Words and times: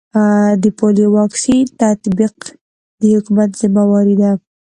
د 0.63 0.63
پولیو 0.77 1.09
واکسین 1.17 1.63
تطبیق 1.81 2.35
د 3.01 3.01
حکومت 3.15 3.49
ذمه 3.61 3.83
واري 3.91 4.15
ده 4.21 4.31